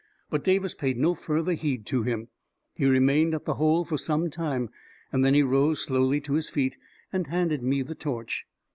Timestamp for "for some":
3.85-4.31